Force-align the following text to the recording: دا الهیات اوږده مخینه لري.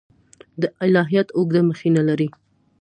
دا 0.61 0.67
الهیات 0.85 1.27
اوږده 1.37 1.61
مخینه 1.69 2.01
لري. 2.09 2.27